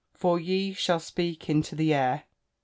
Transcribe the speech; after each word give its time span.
for 0.15 0.39
ye 0.39 0.73
shall 0.73 0.99
speak 0.99 1.47
into 1.47 1.75
the 1.75 1.93
air." 1.93 2.23